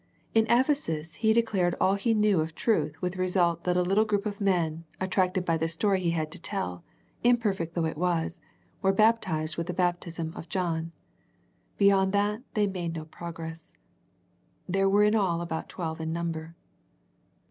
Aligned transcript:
In 0.33 0.47
Ephesus 0.49 1.13
he 1.13 1.31
declared 1.31 1.75
all 1.79 1.93
he 1.93 2.15
knew 2.15 2.39
of 2.41 2.55
truth 2.55 2.99
with 3.03 3.13
the 3.13 3.19
result 3.19 3.65
that 3.65 3.77
a 3.77 3.83
little 3.83 4.03
group 4.03 4.25
of 4.25 4.41
men, 4.41 4.83
at 4.99 5.11
tracted 5.11 5.45
by 5.45 5.57
the 5.57 5.67
story 5.67 6.01
he 6.01 6.09
had 6.09 6.31
to 6.31 6.41
tell, 6.41 6.83
imperfect 7.23 7.75
though 7.75 7.85
it 7.85 7.99
was, 7.99 8.41
were 8.81 8.93
baptized 8.93 9.57
with 9.57 9.67
the 9.67 9.75
baptism 9.75 10.33
of 10.35 10.49
John. 10.49 10.91
Beyond 11.77 12.13
that 12.13 12.41
they 12.55 12.65
made 12.65 12.95
no 12.95 13.05
progress. 13.05 13.73
They 14.67 14.83
were 14.85 15.03
in 15.03 15.13
all 15.13 15.39
about 15.39 15.69
twelve 15.69 16.01
in 16.01 16.11
number. 16.11 16.55